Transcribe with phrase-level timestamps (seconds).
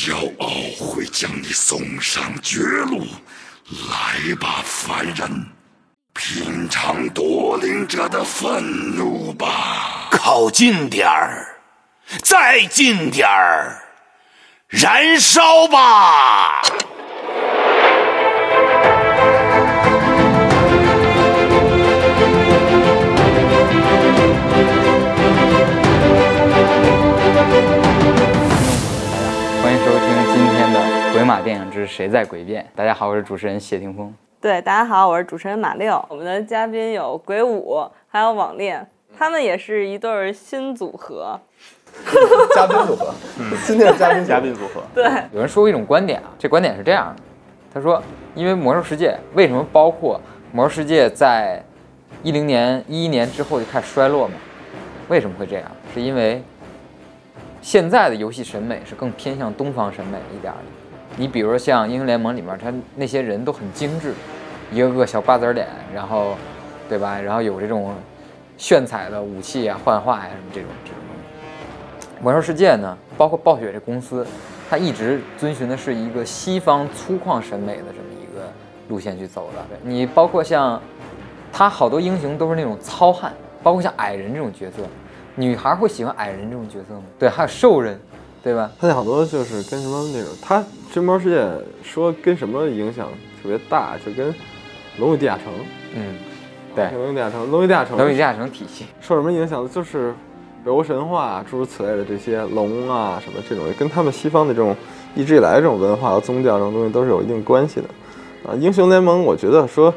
[0.00, 0.48] 骄傲
[0.78, 3.04] 会将你送上绝路。
[3.90, 5.44] 来吧，凡人，
[6.14, 8.62] 品尝夺灵者的愤
[8.94, 10.08] 怒吧！
[10.12, 11.60] 靠近点儿，
[12.22, 13.82] 再近点儿，
[14.68, 16.62] 燃烧吧！
[31.28, 32.64] 马电影之谁在诡辩》。
[32.74, 34.14] 大家好，我是主持人谢霆锋。
[34.40, 36.02] 对，大家好，我是主持人马六。
[36.08, 41.38] 我们的嘉宾有鬼舞，还有网恋，他们也是一对儿新组合。
[42.54, 43.12] 嘉宾组合，
[43.66, 47.22] 今天的嘉宾嘉宾组合，对，有人说过一种观点啊，这观点是这样的：
[47.74, 48.02] 他说，
[48.34, 50.18] 因为《魔兽世界》为什么包括
[50.56, 51.62] 《魔兽世界》在
[52.22, 54.34] 一零年、一一年之后就开始衰落嘛？
[55.08, 55.70] 为什么会这样？
[55.92, 56.42] 是因为
[57.60, 60.77] 现在的游戏审美是更偏向东方审美一点儿的。
[61.18, 64.14] 你比如说像《英雄联盟》里面，他那些人都很精致，
[64.70, 66.36] 一个个小瓜子脸，然后，
[66.88, 67.20] 对吧？
[67.20, 67.92] 然后有这种
[68.56, 72.22] 炫彩的武器啊、幻化呀、什么这种这种东西。
[72.22, 74.24] 魔兽世界呢，包括暴雪这公司，
[74.70, 78.44] 它一直遵循的是一个西方粗犷审美的这么一个
[78.88, 79.76] 路线去走的。
[79.82, 80.80] 你包括像
[81.52, 84.84] 他好多英雄都是那种糙汉，包括像矮人这种角色，
[85.34, 87.02] 女孩会喜欢矮人这种角色吗？
[87.18, 88.00] 对，还有兽人，
[88.42, 88.70] 对吧？
[88.80, 90.60] 他那好多就是跟什么那种，他
[90.92, 91.40] 《真魔世界》
[91.82, 93.08] 说跟什么影响
[93.42, 94.32] 特别大，就跟
[94.98, 95.46] 《龙与地下城》。
[95.94, 96.16] 嗯，
[96.74, 98.86] 对，《龙与地下城》，《龙与地下城》龙与地下城体系。
[99.00, 99.68] 受什么影响？
[99.68, 100.14] 就是
[100.64, 104.74] 北欧神话诸如此类的这些龙啊什么这种，跟他们西方的这种
[105.14, 107.88] 一直以来这种文化和宗教这种东西都是有一定关系的。
[108.48, 109.90] 啊，英雄联盟，我觉得说，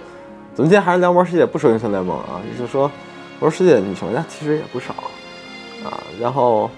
[0.53, 2.89] 咱们今天还是聊魔兽世界，不说英雄联盟啊，也就是说，
[3.39, 4.93] 魔兽世界女玩家其实也不少
[5.83, 6.01] 啊。
[6.19, 6.69] 然后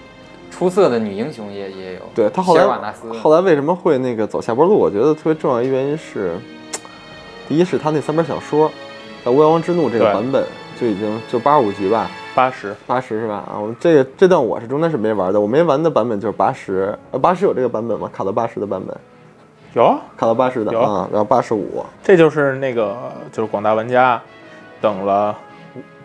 [0.54, 4.78] 出色的女英雄也也有，对他后来瓦纳斯，后来为什么会那个走下坡路？
[4.78, 6.38] 我觉得特别重要一原因是，
[7.48, 8.70] 第一是他那三本小说，
[9.24, 10.44] 在《巫妖王之怒》这个版本
[10.80, 13.42] 就已经就八十五集吧，八十，八十是吧？
[13.52, 18.08] 啊，我这个这段我是中间是没玩的，我没玩的版本就是八十，呃，八十有这个版本吗？
[18.12, 18.96] 卡到八十的版本，
[19.72, 22.96] 有啊，卡到八十的有啊，然后八十五，这就是那个
[23.32, 24.22] 就是广大玩家
[24.80, 25.36] 等了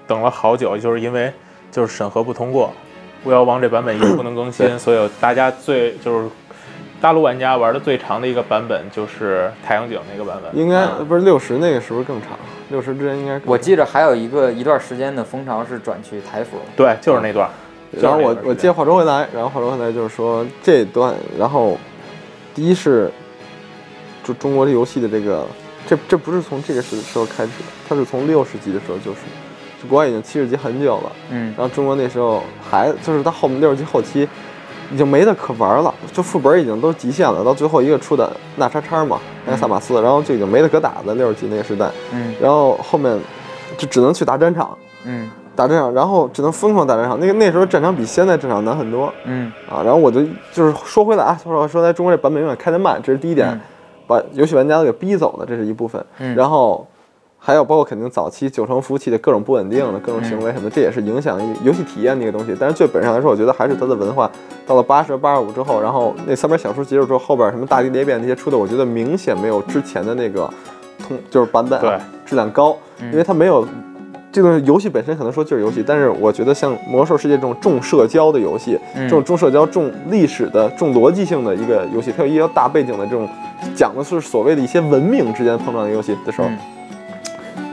[0.08, 1.31] 等了好久，就是因为
[1.72, 2.74] 就是审核不通过，
[3.25, 6.30] 巫妖王这版本一直不能更新，所以大家最就是
[7.02, 12.31] 大陆玩家玩的最长的一个版本就是太阳井那个版本，应该不是六十那个是不是更长？
[12.69, 17.50] 六十之前应该我记着还有一个一段时间的风潮是转去台服，对，就是那段。
[18.00, 21.75] 然后我我接话说回来，然后话说回来就是说这段，然后
[22.53, 23.12] 第一是
[24.24, 25.44] 就中国这游戏的这个，
[25.88, 29.39] 这这不是从这个时时候开始的，它是从六十级的时候就是，就
[29.88, 31.54] 国外已经七十级很久了，嗯。
[31.58, 34.28] 然后中国那时候还就是到后面六十级后期
[34.92, 42.34] 已经没得可玩了，就副本已经都极限了，到最后一个出的那叉叉嘛，那个萨马斯，然后就已经没得可打了，六十级那个时代，嗯。
[42.42, 43.18] 然后后面
[43.78, 44.78] 就只能去打战场。
[45.06, 45.30] 嗯。
[45.56, 47.20] 打战场，然后只能疯狂打战场。
[47.20, 49.14] 那个那时候战场比现在战场难很多。
[49.26, 49.52] 嗯。
[49.70, 49.84] 啊。
[49.84, 50.22] 然后我就
[50.54, 53.60] 就是说回来啊，说说来中国这版本永远开得慢，这是第一点，嗯。
[54.08, 56.04] 把游戏玩家都给逼走了，这是一部分。
[56.18, 56.34] 嗯。
[56.36, 56.88] 然后
[57.42, 62.56] 还有包括肯定早期九成服务器的各种不稳定的各种行为什么，这也是影响游戏体验的一个东西。
[62.60, 64.30] 但是最本质上来说，我觉得还是它的文化
[64.68, 70.48] 到了八十八十五之后，然后那三本小说结束之后，后边什么大地裂变那些出的，我觉得明显没有之前的那个
[71.08, 71.80] 通就是版本、
[72.26, 73.66] 质量高，因为它没有。
[74.32, 83.28] 这个游戏本身可能说就是游戏，但是我觉得像《魔兽世界》这种重社交的游戏，嗯这种重社交、重历史的、重逻辑性的一个游戏，它有一个大背景的这种
[83.76, 86.58] 讲的是所谓的一些文明之间碰撞的游戏的时候，嗯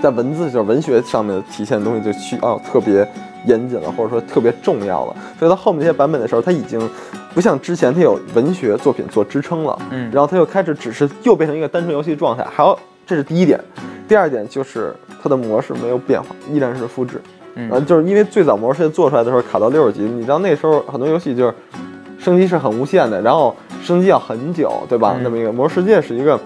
[0.06, 3.04] 在文字就是文学上面体现的东西就需要特别
[3.44, 5.16] 严谨了，或者说特别重要了。
[5.36, 6.80] 所以到后面这些版本的时候，它已经
[7.34, 12.44] 不像之前它有文学作品做支撑了，嗯然后它又开始只是又变成一个单纯游戏状态。
[12.44, 13.58] 还有，这是第一点。
[14.06, 17.20] 第二点就是它的模式没有变化，依然是复制。
[17.56, 21.54] 嗯然后就是因为最早模式做出来的时候卡到六十级，你知道那时候很多游戏就是
[22.16, 25.14] 升级是很无限的，然后升级要很久，对吧？
[25.16, 26.38] 嗯那么一个魔兽世界是一个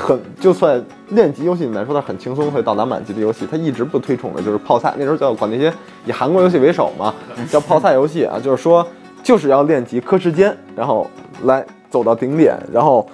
[0.00, 4.92] 很就算练级游戏里面来说，它很轻松会到达满级的游戏，它一直不推崇的就是泡菜。
[4.98, 5.72] 那时候叫管那些
[6.04, 7.14] 以韩国游戏为首嘛，
[7.50, 8.86] 叫泡菜游戏啊，就是说
[9.22, 11.08] 就是要练级磕时间，然后
[11.44, 13.08] 来走到顶点，然后。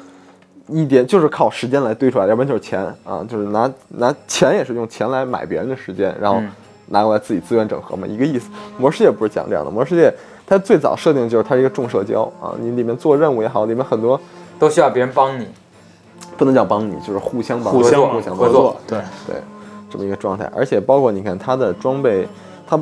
[0.68, 6.50] 一点就是靠时间来堆出来，要不然就是钱啊，就是拿拿钱也是用钱来买别人的时间，然后嗯
[6.86, 8.48] 拿过来自己资源整合嘛，一个意思。
[8.78, 10.10] 魔兽世界不是讲这样的，魔兽世界
[10.46, 14.18] 它最早设定就是它是一个重社交啊，你里面做任务也好，里面很多
[14.58, 15.46] 都需要别人帮你。
[16.36, 19.36] 不能叫帮你，就是互相帮，互相互相合作，对，对，
[19.90, 20.50] 这么一个状态。
[20.54, 22.26] 而且包括你看他的装备，
[22.66, 22.78] 他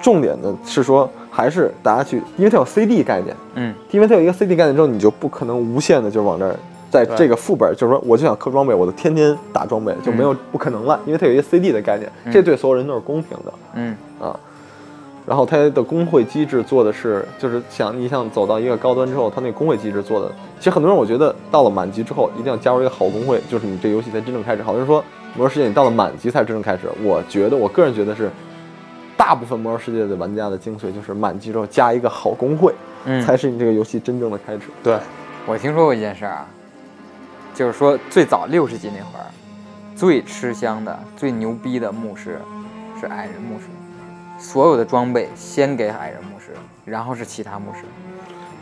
[0.00, 6.56] 重点的是说还是大家去，因为它有 CD 概念，嗯，因为它有一个 CD 概念之后，你就不可能无限的就往这儿，
[6.90, 13.52] 在这个副本，就是说我就想氪装备，我就天天打装备，就没有不可能了，因为它有一个 CD 的概念，这对所有人都是公平的。
[13.74, 14.38] 嗯啊。
[15.30, 20.28] 然后它的工会机制做的是，就是想你想走到一个高端之后，它那个工会机制做的，
[20.58, 24.62] 其实很多人我觉得到了满级之后一定要加入一个好工会，就是你这游戏才真正开始。
[24.64, 25.04] 好多人说
[25.36, 28.28] 魔兽世界你到了满级才真正开始，我觉得我个人觉得是，
[29.16, 32.74] 大部分魔兽世界的玩家的精髓就是满级之后加一个好工会，
[33.04, 34.62] 嗯，才是你这个游戏真正的开始。
[34.82, 34.98] 对，
[35.46, 36.48] 我听说过一件事儿啊，
[37.54, 39.30] 就是说最早六十级那会儿，
[39.94, 42.40] 最吃香的、最牛逼的牧师
[42.98, 43.66] 是矮人牧师，
[44.40, 46.46] 所有的装备先给矮人牧师，
[46.86, 47.84] 然后是其他牧师。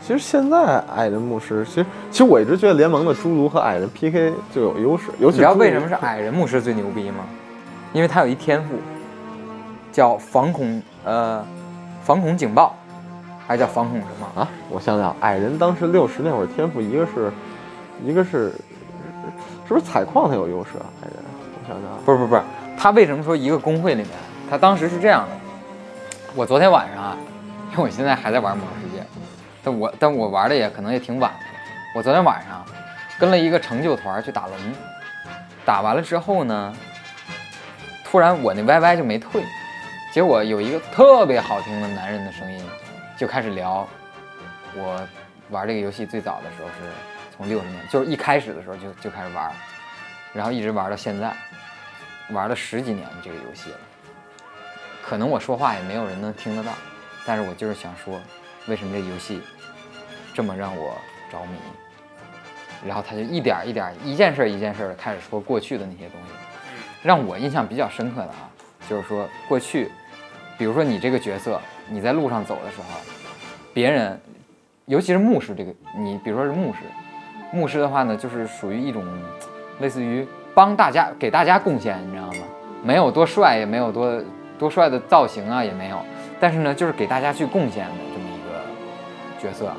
[0.01, 7.23] 其实现在矮人牧师，其实其实我一直觉得联盟的侏儒和矮人 PK 就有优势，尤你知道为什么是矮人牧师最牛逼吗？
[7.93, 8.75] 因为他有一天赋，
[9.91, 11.45] 叫防恐呃
[12.03, 12.75] 防恐警报，
[13.47, 14.41] 还叫防恐什么？
[14.41, 14.47] 啊？
[14.69, 17.31] 我想想，矮人当时六十那会儿天赋，一个是，
[18.03, 18.49] 一个是，
[19.67, 20.85] 是不是采矿他有优势啊？
[21.03, 21.17] 矮人，
[21.63, 22.41] 我想想啊，不是不是不是，
[22.77, 24.11] 他为什么说一个工会里面，
[24.49, 25.35] 他当时是这样的。
[26.35, 27.17] 我昨天晚上啊，
[27.71, 29.03] 因为我现在还在玩魔兽世界，
[29.63, 31.45] 但我但我玩的也可能也挺晚的。
[31.95, 32.63] 我昨天晚上
[33.19, 34.55] 跟了一个成就团去打龙，
[35.65, 36.73] 打完了之后呢，
[38.05, 39.43] 突然我那 YY 就没退，
[40.13, 42.63] 结果有一个特别好听的男人的声音，
[43.17, 43.87] 就开始聊
[44.75, 45.01] 我
[45.49, 46.75] 玩这个游戏最早的时候是
[47.35, 49.51] 从六十年，就是一开始的时候就就开始玩，
[50.31, 51.33] 然后一直玩到现在，
[52.29, 53.77] 玩了十几年这个游戏了。
[55.09, 56.71] 可能我说话也没有人能听得到，
[57.25, 58.21] 但是我就是想说，
[58.67, 59.41] 为什么这游戏
[60.35, 60.95] 这么让我
[61.31, 61.57] 着迷？
[62.87, 66.33] 然后他就一点儿一点儿、一件事儿一件事儿的开始说过去的那些东西，
[67.01, 68.51] 让我印象比较深刻的啊，
[68.87, 69.91] 就是说过去，
[70.59, 71.59] 比如说你这个角色，
[71.89, 72.99] 你在路上走的时候，
[73.73, 74.21] 别人，
[74.85, 76.81] 尤其是牧师这个，你比如说是牧师，
[77.51, 79.03] 牧师的话呢，就是属于一种
[79.79, 82.45] 类似于帮大家给大家贡献，你知道吗？
[82.83, 84.23] 没有多帅，也没有多
[84.59, 85.97] 多帅的造型啊，也没有，
[86.39, 88.61] 但是呢，就是给大家去贡献的这么一个
[89.41, 89.71] 角色。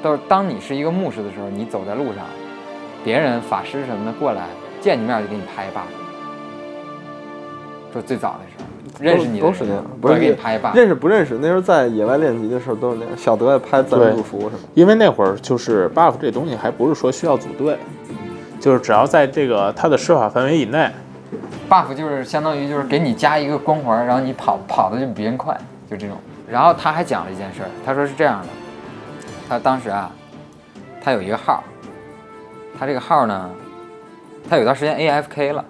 [0.00, 2.24] 都是当你是一个牧师的时候，你走在路上，
[3.02, 4.44] 别人法师什么的过来
[4.80, 5.90] 见你面就给你拍一 buff。
[7.92, 10.76] 说最早的时候，认识你的人都是那样，不是给你拍一 buff。
[10.76, 11.36] 认识不认识？
[11.40, 14.58] 那时候在野外练级的时候都是那样，小德爱拍赞助服什么。
[14.74, 17.76] 因为那会儿就是 buff 这东西还不是说需要组队，
[18.60, 20.88] 就是只要在这个它的施法范围以内，
[21.68, 25.56] buff 就是相当于就是给你加一个光环，然后你跑跑的就比别人快，
[25.90, 26.16] 就这种。
[26.50, 28.48] 然后他还讲了一件事儿，他说是这样的，
[29.48, 30.10] 他当时啊，
[31.02, 31.62] 他有一个号，
[32.78, 33.50] 他这个号呢，
[34.48, 35.64] 他有段时间 AFK 了。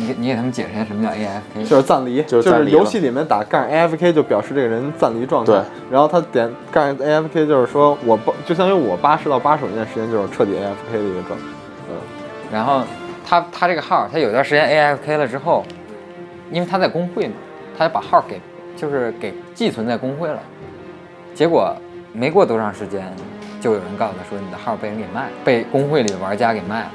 [0.00, 1.68] 你给你给他们解释一下什么叫 AFK？
[1.68, 5.52] 就是暂离，就是游戏里面打干 AFK 就表示这个人暂离状态。
[5.52, 11.44] 对，然后他点干 AFK 就是说我八，就相当于我八十到八十五年时间就是彻底 AFK 的一个状态。
[11.90, 11.96] 嗯
[12.52, 12.82] 然后
[13.28, 15.62] 他他这个号，他有段时间 AFK 了之后，
[16.50, 17.34] 因为他在工会嘛，
[17.76, 18.40] 他就把号给
[18.74, 20.38] 就是给寄存在工会了。
[21.34, 21.76] 结果
[22.14, 23.06] 没过多长时间，
[23.60, 26.90] 就有人告诉他说你的号被人给卖，被工会里的玩家给卖了。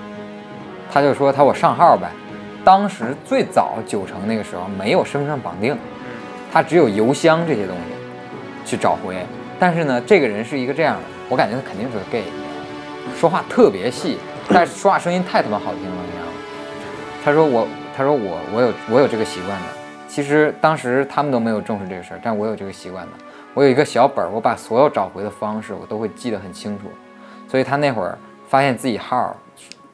[0.92, 2.10] 他就说他我上号呗。
[2.66, 5.78] 当时最早九成那个时候没有身份证绑定，
[6.52, 9.18] 他只有邮箱这些东西去找回。
[9.60, 12.24] 但是呢，这个人是一个这样的，我感觉他肯定是个 gay？
[13.16, 14.18] 说话特别细，
[14.50, 16.03] 但是说话声音太他妈好听了？
[17.24, 17.66] 他说我，
[17.96, 19.68] 他说我，我有我有这个习惯的。
[20.10, 23.12] 其实当时他们都没有重视这个事儿，但我有这个习惯的。
[23.54, 26.92] 我有一个小本儿，我把所有找回的方式我都会记得很清楚。
[27.48, 28.18] 所以他那会儿
[28.50, 29.34] 发现自己号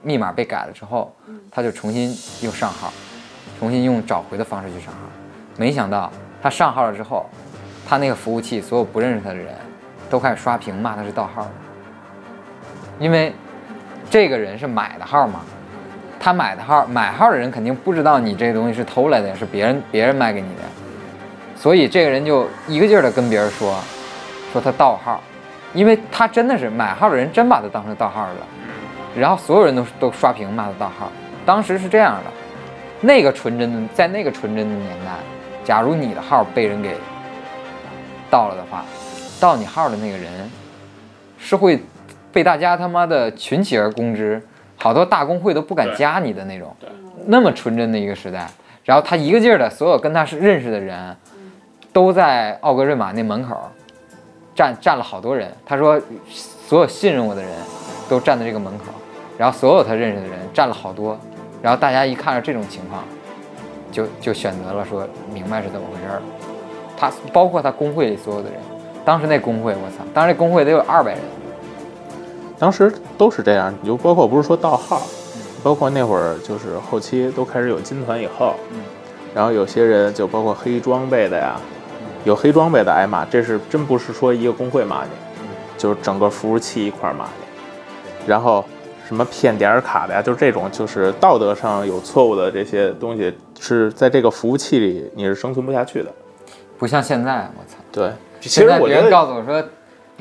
[0.02, 1.14] 密码被改了之后，
[1.52, 2.10] 他就重新
[2.42, 2.92] 又上号，
[3.60, 5.00] 重新用找回的方式去上号。
[5.56, 7.30] 没想到他上号了之后，
[7.88, 9.54] 他那个服务器所有不认识他的人
[10.10, 11.52] 都开始刷屏骂他是盗号的，
[12.98, 13.34] 因为
[14.10, 15.42] 这个人是买的号嘛，
[16.20, 20.64] 他买的号，买号的人肯定不知道你这东西是偷来的，是别人别人卖给你的，
[21.56, 23.76] 所以这个人就一个劲儿的跟别人说，
[24.52, 25.22] 说他盗号，
[25.74, 28.48] 因为他真的是买号的人真把他当成盗号了，
[29.16, 31.10] 然后所有人都都刷屏骂他盗号。
[31.46, 32.32] 当时是这样的，
[33.02, 35.14] 那个纯真的，在那个纯真的年代，
[35.64, 36.96] 假如你的号被人给
[38.30, 38.84] 盗了的话，
[39.40, 40.28] 盗你号的那个人
[41.40, 41.82] 是会
[42.32, 44.42] 被大家他妈的群起而攻之，
[44.82, 46.74] 好多大公会都不敢加你的那种，
[47.26, 48.48] 那么纯真的一个时代。
[48.86, 51.16] 然后他一个劲儿的，所有跟他是认识的人，
[51.94, 53.56] 都在奥格瑞玛那门口
[54.56, 55.52] 站站了好多人。
[55.66, 57.52] 他说，所有信任我的人
[58.10, 58.86] 都站在这个门口，
[59.38, 61.16] 然后所有他认识的人站了好多，
[61.62, 63.04] 然后大家一看到这种情况，
[63.92, 66.22] 就就选择了说明白是怎么回事儿。
[66.98, 68.60] 他包括他工会里所有的人，
[69.06, 71.22] 当时那工会，我操，当时那工会得有二百人，
[72.60, 75.02] 当时都是这样，你就包括不是说盗号，
[75.64, 78.54] 包括那会儿就是后期都开始有金团以后，
[79.34, 81.56] 然后有些人就包括黑装备的呀，
[82.26, 85.12] 有黑装备的挨骂，这是真不是说一个工会骂你，
[85.78, 88.66] 就是整个服务器一块骂你，然后
[89.08, 96.14] 什么骗点儿卡的呀，就是这种就是道德上有错误的这些东西，是在这个服务器里你是生存不下去的。
[96.78, 97.78] 不像现在，我操。
[97.92, 98.12] 对，
[98.42, 99.64] 其现在别人实我觉得告诉我说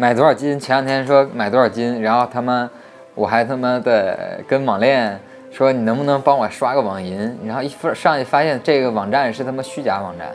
[0.00, 2.70] 买多少斤，前两天说买多少斤，然后他们
[3.16, 5.18] 我还他妈的跟网恋
[5.50, 10.28] 说你能不能帮我刷个网银，然后一发上去发现这个网站是他妈虚假网站，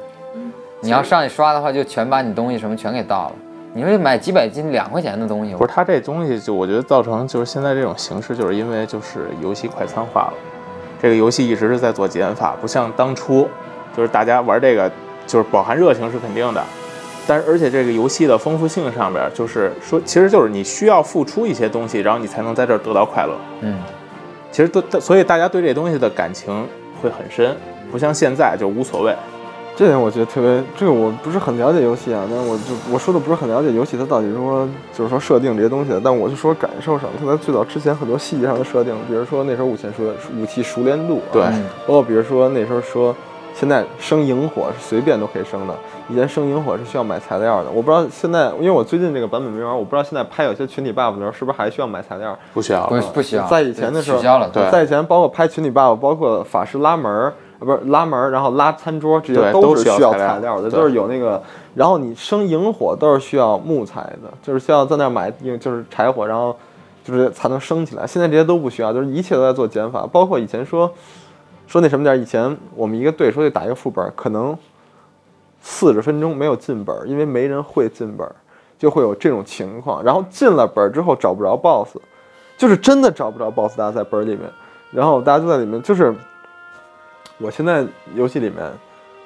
[0.82, 3.36] 你要上去刷的话就全把你东西什么全给盗了。
[3.74, 10.34] 你说买几百斤两块钱的东西，不是他这东西，就我觉得造成就是现在这种形式，就是因为就是游戏快餐化了。
[11.02, 13.48] 这个游戏一直是在做减法，不像当初，
[13.96, 14.92] 就是大家玩这个
[15.26, 16.62] 就是饱含热情是肯定的，
[17.28, 23.34] 但是而且这个游戏的丰富性上边，就是说其实就是你需要付出一些东西，然后你才能在这儿得到快乐。
[23.62, 23.80] 嗯，
[24.52, 26.68] 其实都所以大家对这东西的感情
[27.02, 27.56] 会很深，
[27.92, 29.14] 不像现在就无所谓。
[29.76, 40.04] 这点我觉得特别，这个我不是很了解游戏啊，但我就我说的不是很了解游戏，它到底说就是说设定这些东西的，但我就说感受上，它在最早之前很多细节上的设定，比如说那时候武器熟
[40.40, 41.42] 武器熟练度、啊，对，
[41.88, 43.16] 包括比如说那时候说
[43.54, 45.74] 现在生萤火是随便都可以生的，
[46.10, 52.38] 以前生萤火是需要买材料的，我不知道现在，因为我最近这个版本没玩，我不知道现在拍有些群体 buff 的时候是不是还需要买材料。
[52.54, 61.42] 不需要不不需要，在以前的时候取消了，对在以前包括拍群体 buff，包括法师拉门儿，呃，不是拉门儿，然后拉餐桌，这些都是需要材料的，对都是有那个。
[61.76, 66.56] 然后你生萤火都是需要木材的，就是需要在那儿买，就是柴火，然后
[67.04, 68.06] 就是才能升起来。
[68.06, 70.92] 现在这些都不需要，就是一切都在做减法，包括以前说
[71.74, 74.56] 说那什么点，以前我们一个队说得打一个副本，可能
[75.60, 78.32] 四十分钟没有进本，因为没人会进本，
[78.78, 80.04] 就会有这种情况。
[80.04, 81.98] 然后进了本之后找不着 BOSS，
[82.60, 84.42] 就是真的找不着 BOSS，大家在本里面，
[84.92, 86.14] 然后大家就在里面，就是
[87.40, 88.72] 我现在游戏里面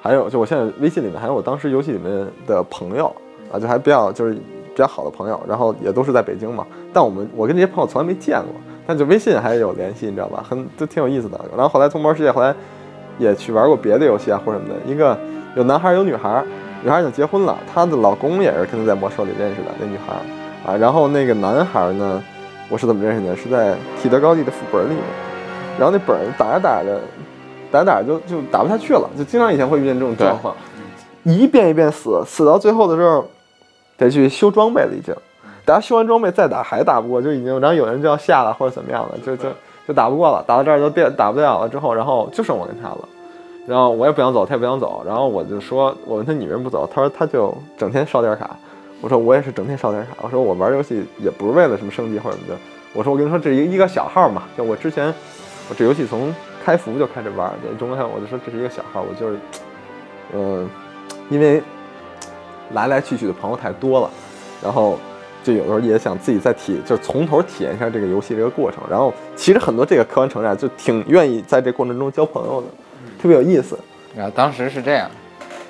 [0.00, 3.14] 还有，就我现在微信里面还有我当时游戏里面的朋友
[3.52, 8.54] 啊，就还比较就是比较好的朋友，然后也都是在北京嘛，但我们我跟这些朋友从来没见过，
[8.88, 10.42] 但就微信还有联系，你知道吧？
[10.48, 11.38] 很都挺有意思的。
[11.52, 12.54] 然后后来同魔世界后来
[13.18, 15.14] 也去玩过别的游戏啊或者什么的，一个
[15.54, 16.42] 有男孩有女孩，
[16.82, 22.22] 女孩已经结婚了，她的老公也是跟她在魔兽里认识的那女孩啊，然后那个男孩呢，
[22.70, 23.36] 我是怎么认识的？
[23.36, 25.02] 是在体德高地的副本里面，
[25.78, 26.98] 然后那本打着打着。
[27.70, 30.56] 打着打着就就打不下去了，就经常以前会遇见这种状况，
[31.22, 33.22] 一遍一遍死，死到最后的时候
[33.98, 35.14] 得去修装备了，已经。
[35.68, 39.50] 大家修完装备再打还打不过，就已经，然后有人就要下了或者怎么样了，就就
[39.86, 43.08] 就打不过了，打到这儿就变打不了了之后，然后就剩我跟他了，
[43.66, 48.56] 然后我也不想走，他也不想走，然后我就说，我问他你为什么不走，他说他就整天烧点卡，
[49.02, 52.58] 我说我也是整天烧点卡，我说我玩游戏也不是为了什么升级或者什么的，
[52.94, 55.12] 我说我跟你说这是一个小号嘛，就我之前
[55.68, 56.34] 我这游戏从
[56.64, 59.38] 开服就开始玩，中国我就说这是一个小号，我就是，
[60.32, 60.66] 嗯、
[61.28, 61.62] 因为
[62.72, 64.10] 来来去去的朋友太多了，
[64.62, 64.98] 然后
[65.42, 68.82] 就有的时候也想自己再体，就是从头体验一下这个游戏这个过程。
[68.90, 72.66] 然后其实很多这个客观城寨就挺愿意在这过程中交朋友的，
[73.20, 73.78] 特别有意思。
[74.16, 75.10] 然后当时是这样，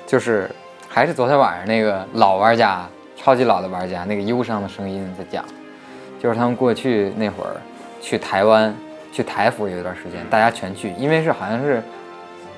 [0.07, 0.49] 就是
[0.87, 5.45] 还是昨天晚上那个老玩家，超级老的玩家那个忧伤的声音在讲，
[6.19, 7.55] 就是他们过去那会儿
[8.01, 8.75] 去台湾
[9.11, 11.83] 去台服有一段时间，大家全去，因为是好像是，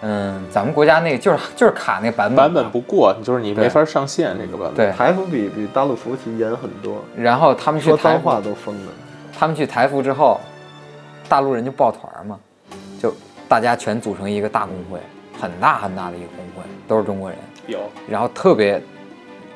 [0.01, 4.75] 嗯，咱们国家那个就是就是卡那版本版本不过，就是你没法上线那个版本。
[4.75, 8.91] 对，台服比比大陆服务器严很多，然后他们去说脏话都封了。
[9.37, 10.39] 他们去台服之后，
[11.29, 12.39] 大陆人就抱团嘛，
[12.99, 13.13] 就
[13.47, 14.99] 大家全组成一个大工会，
[15.39, 17.79] 很大很大的一个工会，都是中国人，有
[18.09, 18.81] 然后特别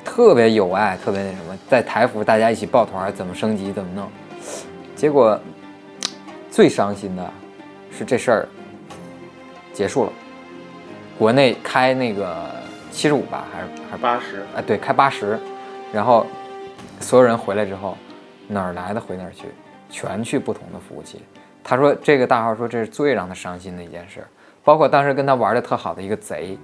[0.03, 4.07] 特别有爱，特别那什么，在台服大家一起抱团，怎么升级怎么弄。
[4.95, 5.39] 结果
[6.49, 7.33] 最伤心的
[7.91, 8.47] 是这事儿
[9.73, 10.13] 结束了，
[11.17, 12.49] 国内开那个
[12.91, 15.39] 七十五吧，还是还是八十，哎，对，开八十，
[15.93, 16.25] 然后
[16.99, 17.97] 所有人回来之后，
[18.47, 19.45] 哪儿来的回哪儿去，
[19.89, 21.21] 全去不同的服务器。
[21.63, 24.25] 他说这个大号说这是最让他伤心的一件事，
[24.63, 26.57] 包括当时跟他玩的特好的一个贼，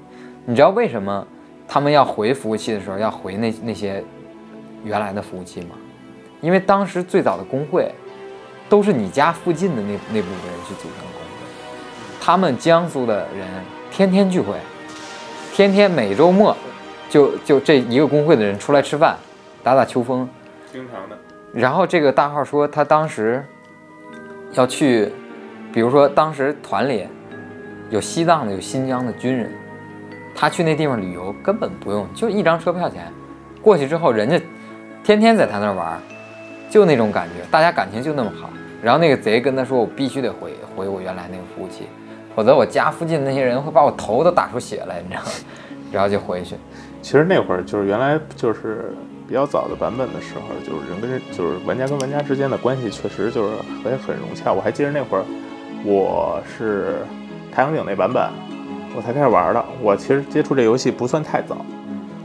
[0.46, 1.26] 你知道为什么
[1.68, 4.04] 他们要回服务器的时候要回那那些
[4.84, 5.76] 原来的服务器吗？
[6.42, 7.92] 因为当时最早的工会
[8.68, 11.48] 都是你家附近的那那部分人去组成的工会，
[12.20, 13.48] 他们江苏的人
[13.92, 14.56] 天天聚会，
[15.54, 16.56] 天天每周末
[17.10, 19.18] 就就这一个工会的人出来吃饭，
[19.62, 20.28] 打打秋风。
[20.72, 21.18] 经常的。
[21.54, 23.46] 然后这个大号说他当时
[24.54, 25.12] 要去，
[25.74, 27.06] 比如说当时团里
[27.90, 29.52] 有西藏的，有新疆的军人，
[30.34, 33.12] 他去那地方旅游根本不用，就一张车票钱，
[33.62, 34.42] 过去之后人家
[35.04, 36.00] 天天在他那儿玩儿，
[36.70, 38.50] 就那种感觉，大家感情就那么好。
[38.82, 41.88] 然后那个贼跟他说：“我必须得回回我原来那个服务器，
[42.36, 45.30] 否则我家附近那些人会把我头都打出血来，你知道吗？”
[45.92, 46.56] 然后就回去。
[47.02, 48.94] 其实那会儿就是原来就是
[49.28, 54.54] 比较早的版本的时候，就是人跟人就是玩家跟玩家之间的关系确实就是很很融洽。
[54.54, 55.26] 我还记得那会儿
[55.84, 56.98] 我是
[57.52, 58.30] 太阳井那版本，
[58.96, 59.66] 我才开始玩的。
[59.82, 61.66] 我其实接触这游戏不算太早，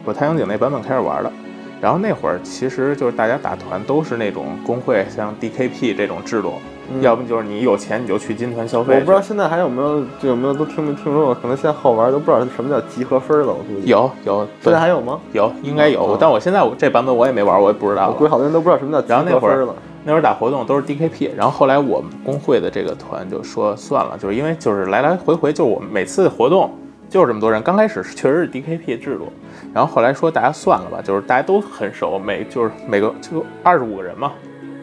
[0.05, 1.33] 我太阳井那版本开始玩的。
[1.81, 6.55] 然后那会儿其实就是大家打团都是那种工会，像 DKP 这种制度，
[7.01, 8.95] 要不就是你有钱你就去金团消费。
[8.95, 11.35] 我不知道现在还有没有，就有没有都听没听说过？
[11.35, 13.49] 可能现在好玩都不知道什么叫集合分了。
[13.49, 15.19] 我估计有有，现在还有吗？
[15.33, 18.09] 有应该有嗯，但我现在我这版本我也没玩，我也不知道。
[18.09, 19.75] 我估计好多人都不知道什么叫然后那会儿集合分了。
[20.05, 26.71] 那会儿打活动都是 DKP，然后后来我们工会的这个团就说算了，就是因为就是来来回回，就是我们每次活动
[27.11, 29.33] 就是这么多人，刚开始确实是 DKP 制度，
[29.75, 34.31] 然后后来说大家算了吧，就是大家都很熟，每就是每个就二十五个人嘛，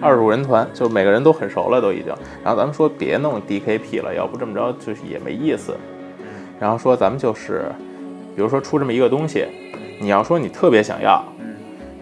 [0.04, 5.74] 二十五人团，就是每个人都很熟了都已经，然后咱们说别弄 DKP 了，要不这么着就是也没意思，
[6.60, 7.64] 然后说咱们就是
[8.36, 9.46] 比如说出这么一个东西，
[10.02, 11.24] 你要说你特别想要，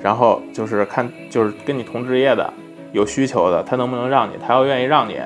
[0.01, 2.51] 然后就是看就是跟你同职业的
[2.91, 4.33] 有需求的，他能不能让你？
[4.45, 5.19] 他要愿意让你，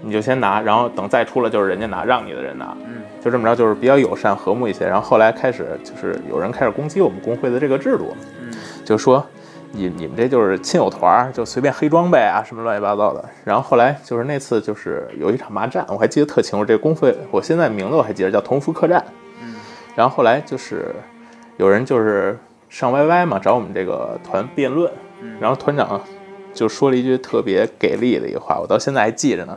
[0.00, 4.86] 你就先拿，然后等再出了就是人家拿，让你的人拿，嗯，就这么着，就是比较友善和睦一些。
[4.86, 8.52] 然后后来开始就是有人开始攻击我们工会的这个制度，嗯，
[8.84, 9.24] 就说
[9.72, 13.24] 你你们这就是亲友团儿，就随便黑装备啊什么乱七八糟的。
[13.44, 19.04] 然后后来就是那次就是有一场骂战，我还记得特清楚，这个工会我现在名字我还记得叫同福客栈，
[19.42, 19.54] 嗯，
[19.94, 20.94] 然后后来就是
[21.58, 24.90] 有人就是上 YY 嘛，找我们这个团辩论，
[25.38, 26.00] 然后团长
[26.54, 29.56] 就说了一句特别给力的一个话，我到现在还记着呢。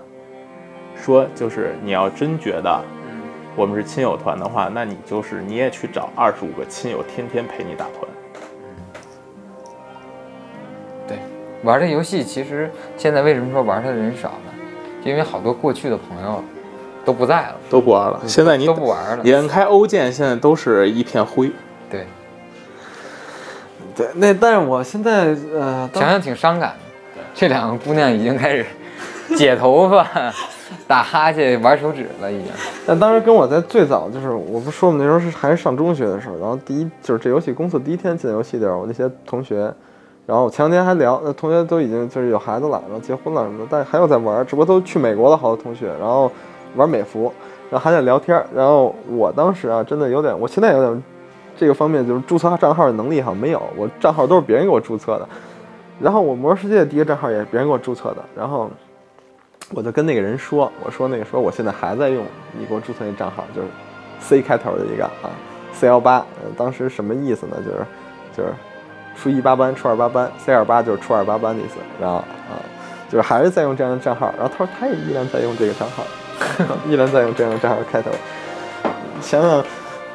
[0.95, 2.79] 说就是你要真觉得
[3.55, 8.07] 我们是亲友团的话，那你就是你也去找二十五个亲友，天天陪你打团。
[11.63, 14.53] 玩这游戏其实现在为什么说玩它的人少呢？
[15.03, 16.43] 就因为好多过去的朋友
[17.03, 19.23] 都不在了，都不玩了，现在你都不玩了。
[19.23, 21.51] 你摁开欧剑，现在都是一片灰。
[21.89, 22.05] 对，
[23.95, 27.21] 对，那但是我现在呃，想想挺伤感的。
[27.33, 28.65] 这两个姑娘已经开始
[29.35, 30.07] 解头发、
[30.87, 32.47] 打哈欠、玩手指了，已经。
[32.85, 39.73] 但当时跟我在最早就是，我不说我们那时候是还是上中学的时候，然后第一就是这游戏公测第一天进游戏的时候，我那些同学，
[40.31, 46.31] 然后前两天还聊，那同学都已经就是有孩子了，然后结婚了什么的，但还有在玩，只不过都去美国了，好多同学，然后
[46.77, 47.33] 玩美服，
[47.69, 51.03] 然后还在聊天，然后我当时啊，真的有点，我现在有点
[51.57, 55.27] 这个方面就是注册账号的能力好像没有，我账号都是别人给我注册的，
[55.99, 58.69] 然后我魔兽世界第一个账号也是别人给我注册的，然后。
[59.73, 63.67] 我就跟那个人说，我说那个说我现在还在用你给我注册那账号，就是
[64.19, 65.31] C 开头的一个啊
[65.71, 66.25] ，C 幺八，
[66.57, 67.55] 当时什么意思呢？
[67.63, 67.85] 就是
[68.35, 68.49] 就是
[69.21, 71.75] 初一八班，初二八班，C 二八就是初二八班的意思。
[71.99, 72.57] 然后啊，
[73.07, 74.33] 就是还是在用这样的账号。
[74.35, 76.03] 然后他说他也依然在用这个账号，
[76.89, 78.09] 依然在用这样的账号开头。
[79.21, 79.63] 想想，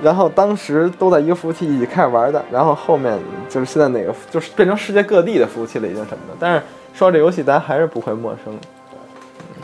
[0.02, 3.16] 然后当时都在一个服务器一起开始玩的，然后后面
[3.48, 6.34] 就是现在哪个就是变成世界各地的服务器了，已经什么的。
[6.40, 8.52] 但是说到这游戏，大家还是不会陌生。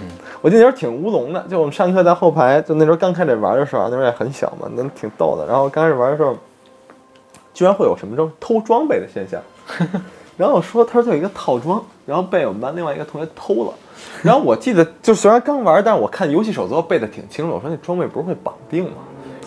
[0.00, 0.06] 嗯
[0.40, 5.46] 我记得那时候挺乌龙的，就我们上课在后排，就那时候刚开始玩的时候啊，那时候也很小嘛，那挺逗的。
[5.46, 6.36] 然后刚开始玩的时候，
[7.54, 9.40] 居然会有什么着偷装备的现象。
[10.36, 13.72] 然后我说，他说就有一个套装，然后被我们班另外一个同学偷了。
[14.22, 17.54] 然后我记得，就虽然刚玩，但是我看游戏手则背的挺清楚。
[17.54, 18.96] 我说那装备不是会绑定吗？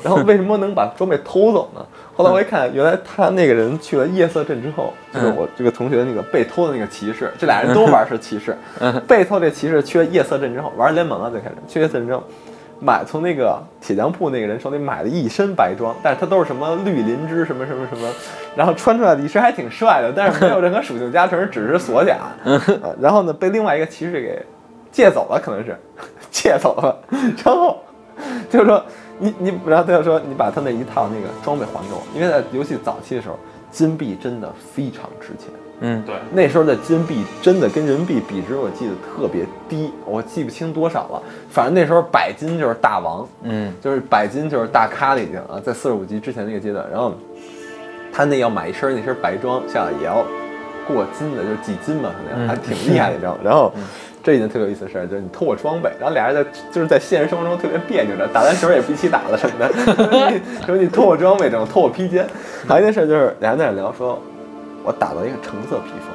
[0.04, 1.84] 然后为什么能把装备偷走呢？
[2.16, 8.56] 后来我一看，原来他那个人去了夜色镇之后，就是我这个同学的那个被偷的那个骑士，这俩人 都玩是骑士。
[9.08, 12.24] 被偷这骑士去了夜色镇之后，玩联盟啊，最开始去夜色镇之后，
[12.86, 18.08] 买从那个铁匠铺那个人手里买了一身白装，但是他都是什么绿林芝什么什么什么，
[18.56, 22.18] 然后穿出来的一身还挺帅的，但是没有任何属性加成，只是锁甲。
[22.44, 24.46] 呃然后呢，被另外一个骑士给
[24.92, 25.76] 借走了，可能是
[26.30, 26.96] 借走了，
[27.44, 27.80] 然后
[28.50, 28.84] 就是说
[29.18, 33.40] 你你，然后他就说你把他那一套那个装备还给我，因为在游戏早期的时候，
[33.72, 35.50] 金币真的非常值钱。
[35.82, 41.22] 嗯，对，那时候的金币真的跟人民币比值，我记得特别低，我记不清多少了。
[41.50, 46.86] 反正那时候百金就是大王，嗯，就是百金就是大咖了已经啊，在四十五级之前那个阶段。
[46.90, 47.14] 然后
[48.14, 50.26] 他那要买一身那身白装，像也要
[50.88, 53.40] 过金的，就是几金嘛，可能还挺厉害的，你知道吗？
[53.44, 53.74] 然后
[54.24, 59.98] 这一件特别有意思的事儿，就是你偷我装备，然后俩人在就是在现实生活中特别别扭的，打篮球也不一起打了什么的， 说
[60.32, 62.26] 你说你偷我装备，这种偷我披肩。
[62.68, 64.20] 还有一件事就是俩人在那聊说，
[64.86, 66.10] 我打到一个橙色披风。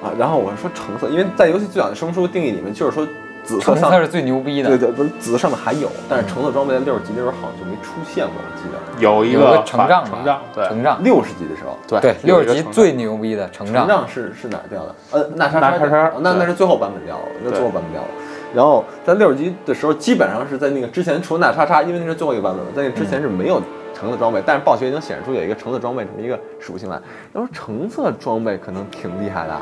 [0.00, 3.04] 啊，然后我说橙色，因为在游戏最早的生疏定义里面，就是说
[3.42, 9.02] 紫色上橙色是最牛逼的，对对，不是紫色上面还有，但是橙色装备在六十级的时候好像就没出现过，我记得。
[9.02, 14.94] 有一有个个成杖吧，成杖，对成杖，六十级的时候，对对，六十级最牛逼的成成杖，是是哪掉的？
[15.10, 18.08] 呃，那叉那叉叉哦那那是最后版本掉了，那最后版本掉了。
[18.54, 23.60] 然后在六十级的时候，基本上是在那个之前，除了那叉叉，因为那是最后一个版本了，在那之前是没有
[23.98, 27.00] 橙色装备，但是暴雪已经显示出有一个橙色装备这么一个属性来。
[27.34, 29.56] 他说橙色装备可能挺厉害的，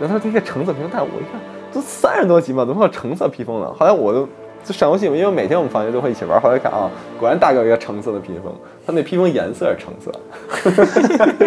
[0.00, 1.40] 然后它这个橙色披风，但我一看
[1.72, 3.72] 都三十多级嘛，怎么会有橙色披风呢？
[3.78, 4.28] 后来我就
[4.64, 8.52] 就上游戏嘛，因为每天我们放学都会一起玩，后来看啊，果然大哥有一个橙色的披风，
[8.86, 10.10] 他那披风颜色是橙色。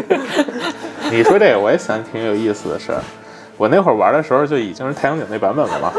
[1.11, 3.01] 你说这个我也想挺有意思的事儿。
[3.57, 5.91] 我那会儿玩的时候就已经是太阳井那版本了嘛，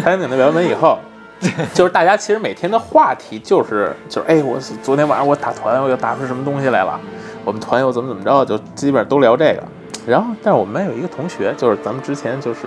[0.00, 0.98] 太阳井那版本以后，
[1.74, 7.00] 就是大家其实每天的话题就是就是哎，我昨天晚上我打团，我又打出什么东西来了，
[7.44, 9.62] 我们团又怎么怎么着，就基本上都聊这个。
[10.06, 12.60] 然后，但是我们班有一个同学，就是咱们之前就是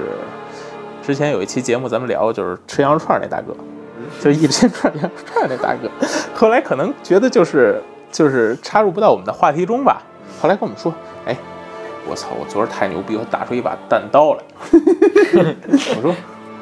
[1.01, 3.55] 之前有一期节目咱们聊，就是吃羊肉串那大哥，
[4.21, 5.89] 就一直串羊肉串那大哥，
[6.33, 10.01] 后来可能觉得就是就是插入不到我们的话题中吧，
[10.41, 10.93] 后来跟我们说，
[11.25, 11.37] 哎。
[12.07, 12.27] 我操！
[12.39, 14.39] 我昨儿太牛逼，我打出一把弹刀来。
[15.97, 16.13] 我说，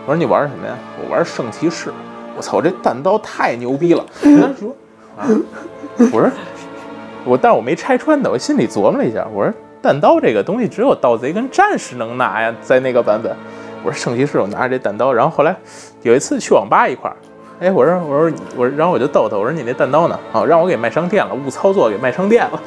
[0.06, 0.74] 我说你玩什么呀？
[1.02, 1.92] 我玩圣骑士。
[2.36, 2.58] 我操！
[2.58, 4.04] 我这弹刀太牛逼了。
[4.22, 4.76] 他说
[5.16, 5.30] 啊，
[6.12, 6.32] 我说
[7.24, 13.32] 我，但是我没拆穿他，我心里琢磨了一下，我说弹刀这个东西只有盗贼跟战士能拿呀，在那个版本。
[13.84, 15.56] 我说圣骑士，我拿着这弹刀，然后后来
[16.02, 17.16] 有一次去网吧一块儿，
[17.60, 20.20] 哎，我说我说我，然后我就逗他，我说你那弹刀呢？
[20.34, 22.60] 啊，让我给卖商店了，误操作给卖商店了。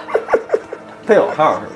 [1.06, 1.66] 他有号是吗？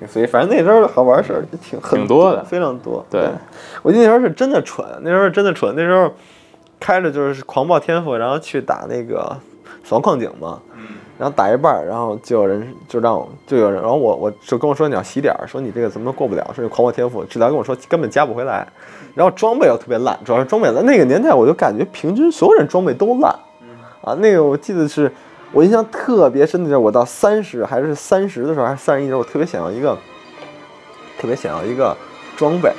[0.00, 0.06] 有。
[0.06, 3.04] 所以反正那时候好玩的事儿挺很挺多的非常多。
[3.10, 3.28] 对，
[3.82, 6.12] 我记得那时候是真的蠢，那时候是真的蠢，那时候
[6.78, 9.36] 开着就是狂暴天赋，然后去打那个
[9.84, 10.58] 死亡矿井嘛，
[11.18, 18.66] 然后打一半儿，然后就有人就让我就有人，然后我我就跟我说你要洗点儿，说你这个怎么过不了，说你狂暴天赋，治疗跟我说根本加不回来，
[19.14, 23.30] 然后装备又特别烂，主要是装备烂，那个年代我就感觉平均所有人装备都烂，
[24.02, 25.12] 啊，那个我记得是。
[25.52, 29.98] 我印象特别深的就是我到三十还是三十的时候，还是三十一的时候，我特别想要一个，
[31.18, 31.96] 特别想要一个
[32.36, 32.72] 装备。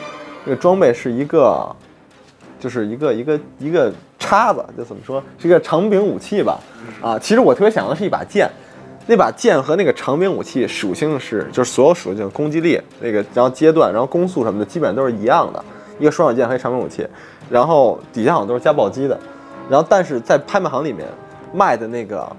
[0.45, 1.75] 那个装备是一个，
[2.59, 6.57] 就是一个一个一个叉子，就怎么说，是一个长柄武器吧？
[7.01, 8.49] 啊，其实我特别想要的是一把剑。
[9.05, 15.61] 那把剑和那个长柄武器属性是，就是所有属性，攻击力、那个然后阶段、然后攻速什么的，基本上都是一样的。
[15.99, 17.05] 一个双手剑和一长柄武器，
[17.49, 19.19] 然后底下好像都是加暴击的。
[19.69, 21.05] 然后但是在拍卖行里面
[21.53, 22.31] 卖的那个。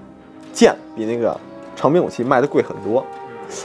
[0.53, 1.35] 剑比那个
[1.75, 3.05] 长柄武器卖的贵很多，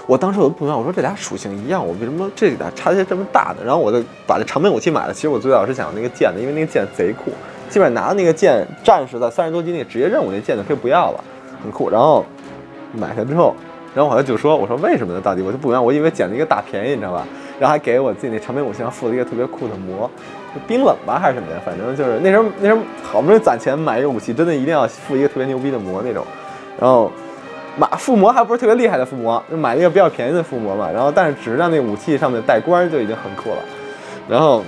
[0.07, 3.59] 我当时我都不明白，我说这俩属性一样，我为什么这俩差距这么大呢？
[3.64, 5.12] 然后我就把这长柄武器买了。
[5.12, 7.31] 其实我最早是想要那个剑的，因为那个剑贼酷，
[7.68, 11.24] 基本上拿那个剑，战士在三十多级那个职业任务那剑就可以不要了，
[11.62, 11.90] 很酷。
[11.90, 12.24] 然后
[12.92, 13.55] 买下之后，
[13.94, 15.20] 然后我好像就说，我说为什么呢？
[15.20, 17.27] 到底我就不明白，我以为捡了一个大便宜，你知道吧？
[17.61, 20.11] 然后还给我自己那长柄武器上附了一个特别酷的膜，
[20.66, 21.61] 冰冷吧还是什么呀？
[21.64, 26.24] 反正就是那时候那时候好不容易攒钱买一个武器，真的一定要附一个特别牛逼的膜那种。
[26.80, 27.10] 然后
[27.76, 30.90] 买附魔还不是特别厉害的附魔，就买一个比较便宜的附魔嘛。
[30.90, 33.58] 然后但是只是让那武器上面带光就已经很酷了。
[34.28, 34.64] 然后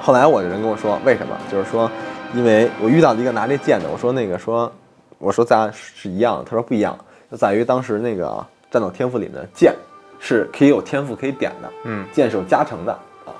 [0.00, 1.36] 后来我的人跟我说，为什么？
[1.50, 1.90] 就是说，
[2.34, 4.70] 因为我遇到了一个拿这剑的，我说那个说，
[5.18, 6.98] 我说咱俩是一样的，他说不一样，
[7.30, 9.74] 就在于当时那个战斗天赋里面的剑
[10.18, 12.92] 是可以有天赋可以点的，嗯，剑是有加成的
[13.24, 13.32] 啊。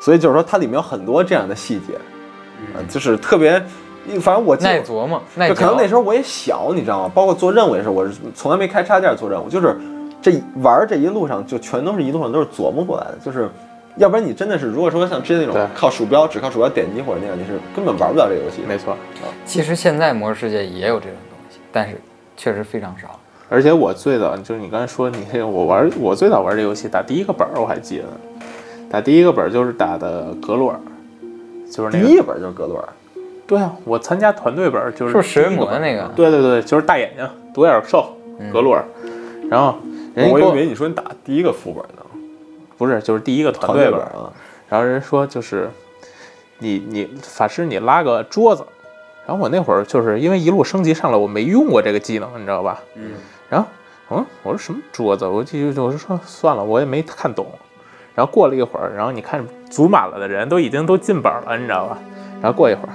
[0.00, 1.94] 所以就是说它里面有很多这样的细节，
[2.74, 3.62] 啊，就是特别。
[4.20, 7.12] 反正我耐琢磨，耐就可能那时候我也小，你知道吗？
[7.14, 9.76] 包括做任务也是，我是从来没开插件做任务，就是
[10.22, 13.48] 这玩这一路上就全都是一路上都是琢磨过来的，就是
[13.96, 18.62] 要不然你真的是如果说像之前那种靠鼠标只靠鼠标点击或者那样，你是根本玩不了这个游戏。
[18.66, 18.96] 没错，
[19.44, 22.00] 其实现在魔兽世界也有这种东西，但是
[22.36, 23.18] 确实非常少。
[23.48, 28.04] 而且我最早就是你刚才说你 我玩我最早玩这游戏打第一个本儿我还记得，
[28.90, 30.80] 打第一个本儿就是打的格洛尔，
[31.70, 32.88] 就是那第一个本就是格洛尔。
[33.46, 36.10] 对啊，我参加团队本就是是石威魔的那个。
[36.16, 38.16] 对对对，就是大眼睛、独眼兽
[38.52, 38.84] 格洛尔。
[39.48, 39.76] 然后
[40.14, 42.02] 人我以为你说你打第一个副本呢，
[42.76, 44.32] 不是，就是第一个团队本啊。
[44.68, 45.70] 然后人说就是
[46.58, 48.64] 你你法师你拉个桌子，
[49.24, 52.80] 然后我那会儿就是因为一路升级上来，我没用过这个技能，你知道吧？
[52.96, 53.12] 嗯。
[53.48, 53.68] 然后
[54.10, 55.24] 嗯，我说什么桌子？
[55.24, 57.46] 我就我就说算了，我也没看懂。
[58.16, 61.98] 然后过了一会儿，然后你看组满了的人都已经都进本了，你知道吧？
[62.42, 62.88] 然后过一会儿。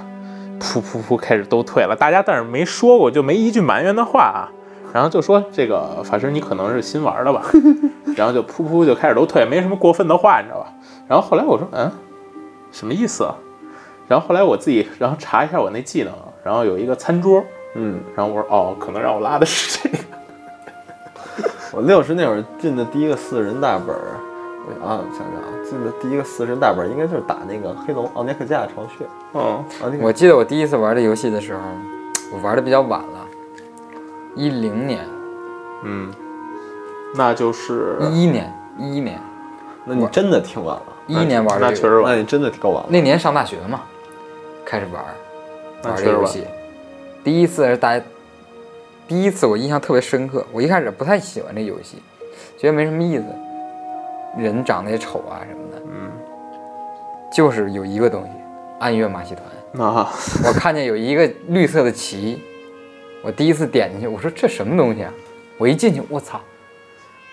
[0.62, 1.96] 噗噗噗，开始都退了。
[1.96, 4.48] 大家但是没说过，就没一句埋怨的话啊。
[4.92, 7.42] 然后就说这个法师你可能是新玩的吧。
[8.16, 10.72] 然后就噗噗就开始都退，没什么过分的话，你知道吧？
[11.08, 11.90] 然后后来我说嗯，
[12.70, 13.28] 什么意思？
[14.06, 16.12] 然后后来我自己然后查一下我那技能，
[16.44, 17.42] 然后有一个餐桌，
[17.74, 19.98] 嗯，然后我说哦，可能让我拉的是这个。
[21.72, 24.31] 我六十那会儿进的第一个四人大本，我
[24.82, 29.64] 啊，想想啊，记得第一个死神大本应该就是打那个黑龙奥涅克加巢穴嗯，
[30.00, 31.60] 我记得我第一次玩这游戏的时候，
[32.32, 33.26] 我玩的比较晚了，
[34.34, 35.00] 一零年、
[35.84, 36.12] 嗯，
[37.14, 39.20] 那就是一一年、一一年、
[39.84, 42.88] 那你真的挺晚了，一一年玩的这个，那确实晚，那你真的够晚了。
[42.88, 43.82] 那年上大学嘛，
[44.64, 45.96] 开始玩玩。
[45.96, 46.44] 这游戏。
[47.24, 48.00] 第一次是大，
[49.08, 50.44] 第一次我印象特别深刻。
[50.52, 51.98] 我一开始不太喜欢这游戏，
[52.56, 53.24] 觉得没什么意思，
[54.36, 55.82] 人长得也丑啊什么的。
[55.86, 56.10] 嗯，
[57.32, 58.30] 就是有一个东西，
[58.78, 59.86] 暗月马戏团。
[59.86, 60.12] 啊
[60.46, 62.42] 我看见有一个绿色的旗，
[63.22, 65.12] 我第一次点进去，我说这什么东西啊？
[65.56, 66.40] 我一进去，我操，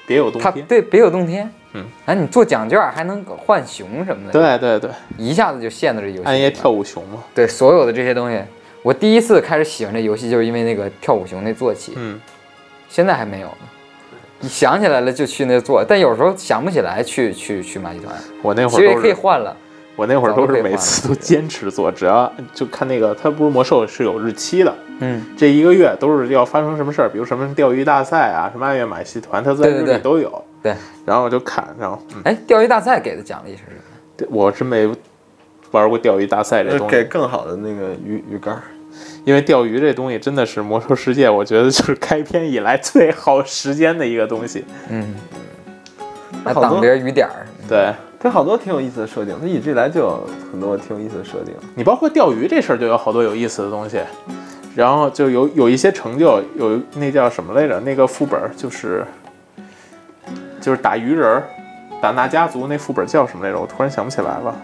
[0.07, 0.53] 别有洞天。
[0.53, 6.23] 它对别有洞天，嗯，哎，你做奖券还能换熊什么的，，对对对，一下子就陷到这游戏。
[6.23, 7.23] 暗夜跳舞熊嘛。
[7.35, 8.41] 对所有的这些东西，
[8.83, 12.19] 我第一次开始喜欢这游戏，就是因为那个跳舞熊那坐骑，嗯，
[12.88, 13.67] 现在还没有呢。
[14.41, 19.56] 你想起来了就去那做，但有时候想不起来去去去马戏团，我那会儿其实也可以换了。
[19.95, 30.41] 我那会儿都是每次都坚持做，只要就看那个，它不是魔兽是有日期的，嗯，这一个月都是要发生什么事儿，比如什么钓鱼大赛啊，什么爱乐马戏团，它在日对对对里都有。
[30.63, 30.73] 对，
[31.06, 33.82] 然后我就看，然后嗯，哎，钓鱼大赛给的奖励是什么？
[34.15, 34.89] 对我是没
[35.71, 38.62] 玩过钓鱼大赛这东西，给更好的那个鱼鱼竿儿，
[39.25, 44.65] 因为钓鱼这东西真的是魔兽世界，我觉得就是开篇以来最耗时间的一个东西。
[44.89, 45.13] 嗯，
[46.43, 47.45] 还挡别人雨点儿。
[47.67, 51.53] 对它好多挺有意思的设定，它一直以来就有很多挺有意思的设定。
[51.75, 53.99] 你包括钓鱼这事儿就有好多有意思的东西，
[54.75, 57.79] 然后就有有一些成就，有那叫什么来着？
[57.82, 59.05] 那个副本儿就是
[60.60, 61.43] 就是打鱼人儿，
[62.01, 63.60] 打那家族那副本叫什么来着？
[63.60, 64.55] 我突然想不起来了。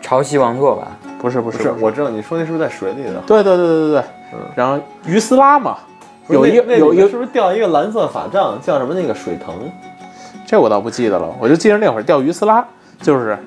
[0.00, 3.14] 潮汐王座吧，不是不是，我知道你说那是不是在水里的？
[3.26, 5.78] 对对对对对对，嗯然后鱼丝拉嘛，
[6.28, 9.54] 有一个有一个那那里面是不是掉一个蓝色法杖，叫什么那个水藤？
[10.44, 12.62] 这我倒不记得了，我就记得那会儿钓鱼丝拉，
[13.00, 13.38] 就是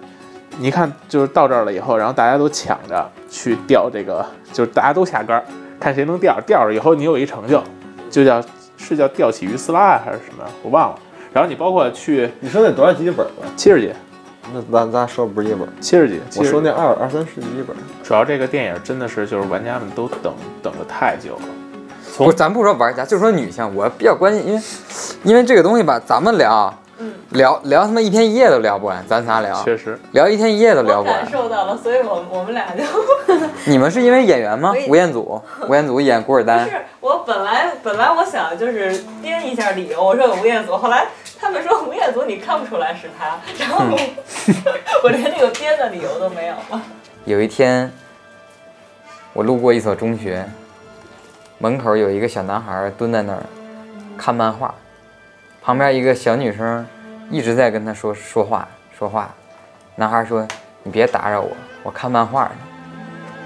[0.57, 5.43] 你看，就是到这儿了以后，然后大家都抢着去钓这个，就是大家都下杆，
[5.79, 7.61] 看谁能钓，钓着以后你有一成就，
[8.09, 8.41] 就叫
[8.75, 10.95] 是叫钓起鱼丝拉啊还是什么，我忘了。
[11.31, 13.33] 然后你包括去你说那多少集本了？
[13.55, 13.93] 七十级，
[14.53, 17.79] 那咱咱说不是一本儿，七十几，我说那二二三十集本儿。
[18.03, 20.33] 主要这个电影真的是就是玩家们都等
[20.63, 21.41] 等了太久了，
[22.13, 24.61] 从不，咱不说玩家，就说女性，我比较关心，因为
[25.23, 31.31] 因为这个东西吧，咱们聊，嗯聊聊他妈一天一夜都聊不完，咱仨聊，确实聊一天一夜都聊不完感。
[31.31, 32.83] 受到了，所以我我们俩就
[33.65, 34.73] 你们是因为演员吗？
[34.87, 41.05] 吴彦祖， 吴彦祖演古尔丹不，是我本来本来我想就是编一下理由，我说有吴彦祖，后来
[41.39, 43.99] 他们说吴彦祖你看不出来是他，然后我,
[45.03, 46.81] 我连那个编的理由都没有了。
[47.25, 47.91] 有一天，
[49.33, 50.43] 我路过一所中学，
[51.59, 53.43] 门口有一个小男孩蹲在那儿
[54.17, 54.73] 看漫画，
[55.67, 56.87] 旁边一个小女生
[57.29, 58.65] 一直在跟他说说话
[58.97, 59.29] 说话。
[59.97, 60.47] 男孩说
[60.81, 61.51] ：“你别打扰我，
[61.83, 62.51] 我看漫画呢。”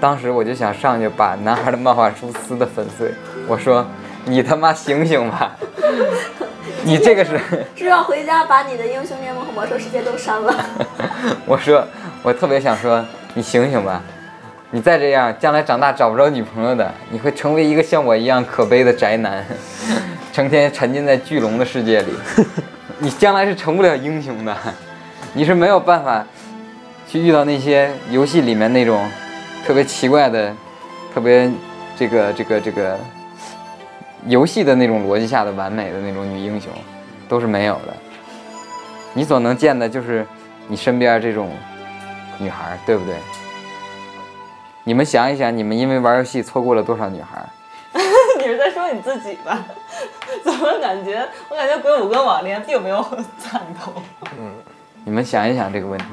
[0.00, 3.12] 当时我就想上去把男孩的漫画书撕得粉碎。
[3.48, 3.84] 我说
[4.24, 5.56] ：“你他妈醒醒吧！
[6.86, 7.40] 你这个是……”
[7.74, 10.54] 是要回家把你的英雄联盟和魔兽世界都删了。
[11.44, 11.84] 我说，
[12.22, 13.04] 我特别想说，
[13.34, 14.00] 你醒醒吧！
[14.70, 19.44] 你再这样，将来长大找不着女朋友的，你会成为一个像我一样可悲的宅男，
[20.32, 22.12] 成天沉浸在巨龙的世界里。
[22.98, 24.56] 你将来是成不了英雄的，
[25.34, 26.24] 你是没有办法
[27.08, 29.08] 去遇到那些游戏里面那种
[29.66, 30.54] 特别奇怪的、
[31.12, 31.50] 特别
[31.96, 32.98] 这个这个这个
[34.26, 36.70] 游戏的那种逻辑下的完美的那种女英雄，
[37.28, 37.94] 都是没有的。
[39.14, 40.26] 你所能见的就是
[40.68, 41.50] 你身边这种
[42.38, 43.14] 女孩儿，对不对？
[44.84, 47.46] 你们想一想，你们因为玩游戏错过了多少女孩儿？
[48.42, 49.64] 你是在说你自己吧？
[50.44, 53.92] 怎么感觉我感觉鬼五跟网恋并没有很赞同，
[54.38, 54.52] 嗯
[55.04, 56.06] 你们想一想这个问题。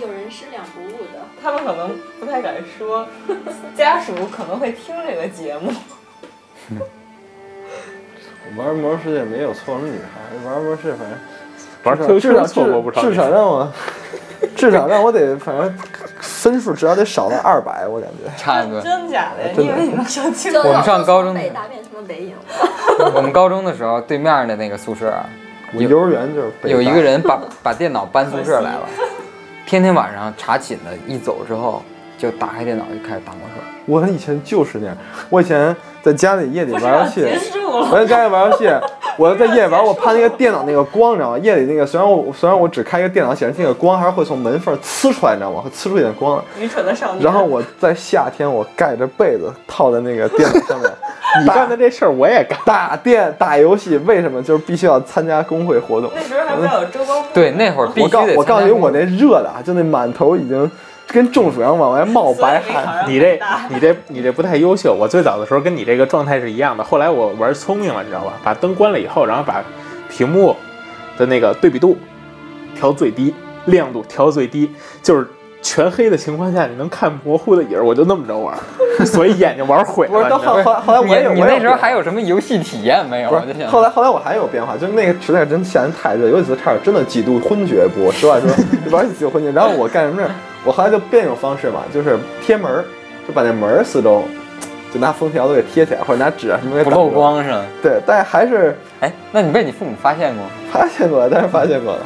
[0.00, 1.20] 有人是两不误的。
[1.42, 3.06] 他们可能不太敢说，
[3.76, 5.72] 家属可能会听这个节目。
[8.56, 11.18] 玩魔兽世界没有错过女孩，玩魔兽世界反正
[11.84, 13.72] 玩至 QQ 少至错过不少至少让我
[14.56, 15.78] 至少让我得反正
[16.42, 18.28] 分数至少得少到二百，我感觉。
[18.36, 19.54] 差个，真假的？
[19.54, 22.34] 真的你以为你能上清就我们上高中北大变成了北影，
[23.14, 25.24] 我们高中的时候，对面的那个宿舍啊
[25.72, 28.88] 我幼儿园就是有一个人把把电脑搬宿舍来了，
[29.64, 31.80] 天天晚上查寝的，一走之后
[32.18, 33.62] 就打开电脑就开始打魔兽。
[33.86, 34.96] 我以前就是那样，
[35.30, 37.24] 我以前在家里夜里玩游戏，
[37.64, 38.64] 我，在家里玩游戏，
[39.16, 41.38] 我在夜里玩，我怕那个电脑那个光，你知道吗？
[41.38, 45.60] 夜里那个虽然我虽然我只开一个电脑显示器，那个光还是会从门缝呲出来，你知道吗？
[45.62, 46.42] 会呲出一点光来。
[46.58, 47.22] 愚蠢的少年。
[47.22, 50.90] 然后我在夏天，我盖着被子套在那个电脑上面，
[51.42, 52.58] 你干的这事儿我也干。
[52.64, 54.42] 打电打游戏，为什么？
[54.42, 56.10] 就是必须要参加工会活动。
[56.14, 60.70] 那时候还不要有周高对，那会儿必我告须得我告诉你，我那热的啊，就那满头已经
[61.12, 63.04] 跟中暑一样往外冒白汗。
[63.06, 64.94] 你这 你这你这不太优秀。
[64.94, 68.32] 我最早的时候跟你这个状态是一样的，后来我玩聪明了，你知道吧？
[68.42, 69.62] 把灯关了以后，然后把
[70.08, 70.56] 屏幕
[71.16, 71.96] 的那个对比度
[72.74, 73.34] 调最低，
[73.66, 74.70] 亮度调最低，
[75.02, 75.26] 就是
[75.60, 78.56] 全黑的情况下你能看模糊的影儿，我就那么着玩，
[79.06, 80.12] 所以眼睛玩毁了。
[80.12, 83.30] 不是，到后后来后来我也有，你那时候还有什么游戏体验没有？
[83.30, 87.86] 不是后来后来我还有变化，就是那个实在真夏天太热，有几次差点真的几度昏厥。
[87.94, 88.48] 不，我实话说，
[88.90, 89.52] 玩几度昏厥。
[89.52, 90.34] 然后我干什么事儿？
[90.64, 92.84] 我后来就变一种方式嘛，就是贴门儿，
[93.26, 94.22] 就把那门儿四周
[94.92, 97.08] 就拿封条都给贴起来，或者拿纸啊什么给不漏。
[97.08, 97.64] 光是吧？
[97.82, 100.44] 对，但还是哎，那你被你父母发现过？
[100.70, 102.00] 发现过，但是发现过了。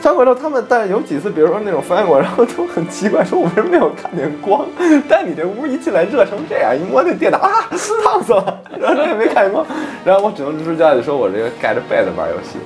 [0.00, 4.66] 发现过之后，他们但是有几次，比如说那种发现过，然后都很奇怪，说我为什么没有看见光？
[5.06, 7.68] 但你这屋一进来热成这样，一摸那电脑啊，
[8.02, 9.64] 烫死了，然后这也没看见光，
[10.02, 12.58] 然后我只能支支家里说我这个盖着被子玩游戏，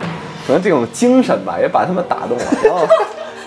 [0.46, 2.44] 可能这种精神吧，也把他们打动了。
[2.62, 2.86] 然后，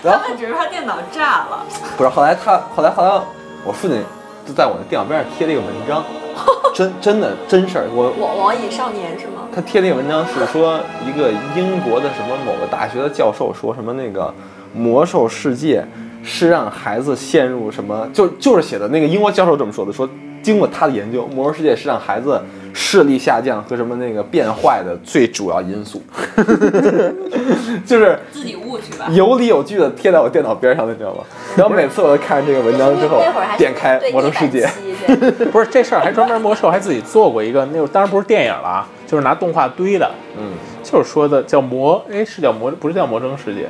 [0.02, 1.64] 然后他只是怕电脑炸了，
[1.96, 3.20] 不是后来他后来后来
[3.64, 4.02] 我父亲
[4.46, 6.04] 就在我的电脑边上贴了一个文章，
[6.74, 9.42] 真真的真事儿，我网网瘾少年是吗？
[9.54, 14.32] 他贴那个文章是说一个英国的什么某个大学的教授说什么那个
[14.72, 15.84] 魔兽世界
[16.22, 20.08] 是让孩子陷入什么，就就是写的那个英国教授这么说的，说
[20.42, 22.40] 经过他的研究，魔兽世界是让孩子
[22.74, 26.02] 视力下降和什么那个变坏的最主要因素，
[27.84, 29.08] 就是自己误去吧。
[29.10, 31.24] 有理有据的贴在我电脑边上的，你知道吗？
[31.56, 33.22] 然后每次我都看着这个文章之后
[33.56, 34.68] 点开魔兽世界，
[35.52, 40.52] 不是这事儿还专门魔兽还自己做过一个，那当然不是电影了啊，就是拿动画堆的，嗯，
[40.82, 43.68] 就是说的叫魔，哎是叫魔，不是叫魔怔世界，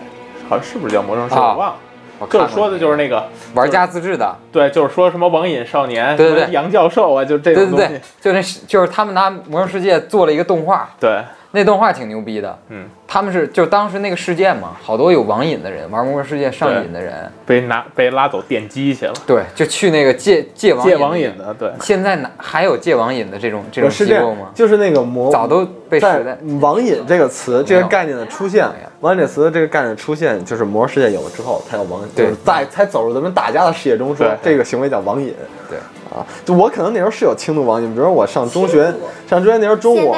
[0.49, 1.77] 好像是不是叫魔怔世界，啊我忘了。
[2.19, 7.87] 我就是说的就是那个玩家自制的，对，就是说什么网瘾少年，对对对什么杨教授啊，就这对种东西。
[7.87, 12.59] 对对，就那是就是他们拿魔兽世界做了一个动画，对那动画挺牛逼的。
[12.69, 21.71] 嗯，他们是就当时那个事件嘛，好多有网瘾的人，玩魔兽世界上瘾的人，被拿被拉走电击去了，对，就去那个戒戒网戒瘾的网瘾的，对。
[21.81, 24.51] 现在哪还有戒网瘾的这种这种机构吗，？
[24.55, 28.69] 就是那个魔早都被时代在网瘾这个词这个概念的出现
[29.01, 32.27] 没有，网瘾这个词这个概念出现，就是魔兽世界有了之后才有网瘾，对。
[32.27, 34.53] 就是在才走入咱们大家的视野中说对。
[34.53, 35.35] 这个行为叫网瘾。
[35.69, 35.79] 对。
[36.11, 38.85] 啊，就我可能那时候是有轻度网瘾，比如说我上中学，
[39.29, 40.17] 上中学那时候中午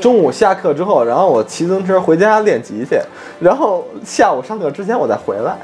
[0.00, 3.00] 中午下课之后，然后我骑自行车回家练级去，
[3.40, 5.56] 然后下午上课之前我再回来。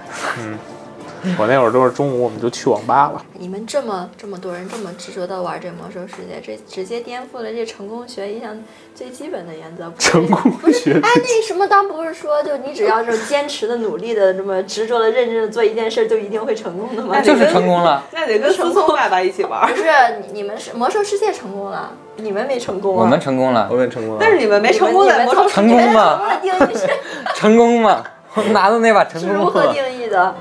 [1.38, 8.56] 我那会儿都是中午我们就去网吧了，你们这么这么多人这么执着的玩这魔兽世界，这直接颠覆了这成功学一项
[8.94, 9.90] 最基本的原则。
[9.90, 17.20] 不成功学哎，那什么，当不是说，就你只要是坚持的、努力的、这么执着的、认真的做一件事，就一定会成功的吗？
[17.20, 18.02] 就是成功了。
[18.12, 19.76] 那得跟思聪爸爸一起玩不。
[19.76, 19.84] 是
[20.20, 23.02] 你你们是魔兽世界成功了，你们没成功啊？
[23.02, 26.88] 我们成功了我，们成功了，但是你们没成功在魔兽世成功吗 成功的定义是
[27.34, 28.04] 成功吗？
[28.34, 30.34] 我拿到那把成是如何，定义的？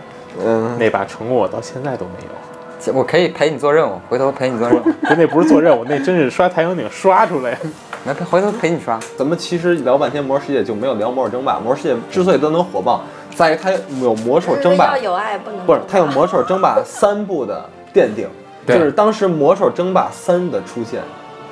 [0.43, 2.93] 嗯，那把成功我到现在都没有。
[2.93, 7.59] 我可以陪你做任务，回头陪你做任务，不，那不是做任务，那真是刷太阳顶刷出来的。
[8.05, 8.99] 来陪回头陪你刷。
[9.17, 11.59] 咱们其实聊半天魔兽世界就没有聊魔兽争霸。
[11.59, 13.01] 魔兽世界之所以都能火爆，
[13.33, 18.29] 在于它有魔兽争霸要，有爱，不能不是它有魔兽争霸三部的奠定，
[18.67, 21.01] 对就是当时魔兽争霸三的出现，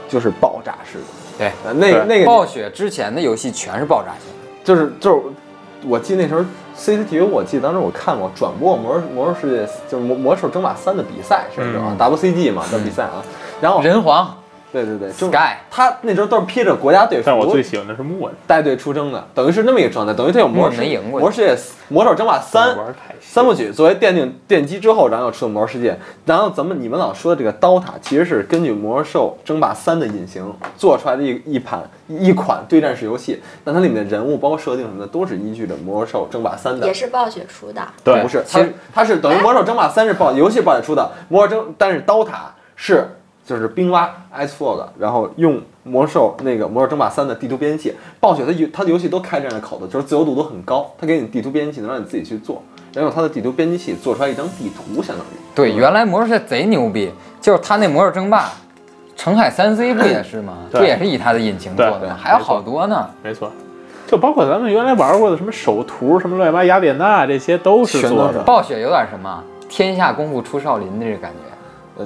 [0.07, 1.05] 就是爆炸式的。
[1.39, 4.31] 对，呃那个那个暴雪之前的游戏全是爆炸性，
[4.63, 5.23] 就是就是，
[5.87, 6.45] 我记得那时候
[6.77, 11.97] CCTV，我记得当时我看过转播魔兽魔兽世界就是魔魔兽争霸三的比赛，是不是啊、嗯。
[11.97, 13.23] WCG 嘛的比赛啊，
[13.61, 14.35] 然后人皇
[14.73, 21.19] 对对对，就 Sky 他那时候都是披着国家队服但我最喜欢的是莫恩，带队出征的，等于是那么一个状态，等于他有魔兽没赢过。
[21.19, 22.75] 魔兽世界魔兽争霸三
[23.21, 36.87] 三部曲作为奠定奠基之后，然后又出了魔兽世界，然后咱们你们老说的这个刀塔，其实是根据魔兽争霸三的引擎做出来的一一盘一款对战式游戏，那它里面的人物包括设定什么的都是依据着魔兽争霸三的。
[36.87, 37.87] 也是暴雪出的。
[38.03, 38.19] 对。
[38.23, 43.07] 不是，其实它它是等于魔兽争霸三是暴游戏暴雪出的，魔兽争但是刀塔是
[43.45, 58.49] 就是冰蛙 Ice Frog，然后用魔兽那个魔兽争霸三的地图编辑器，暴雪它游它的游戏都开这样的口子，就是自由度都很高，它给你地图编辑器能让你自己去做，然后用它的地图编辑器做出来一张地图，相当于对，原来魔兽世界贼牛逼，就是它那魔兽争霸，
[59.17, 60.59] 澄海三 C 不也是吗？
[60.71, 62.17] 不也是以它的引擎做的吗？
[62.17, 63.09] 还有好多呢。
[63.21, 63.51] 没错，
[64.07, 68.41] 就包括咱们原来玩过的什么首图、什么乱七八雅典娜，这些都是做的。
[68.43, 71.52] 暴雪有点什么天下功夫出少林的这个感觉，呃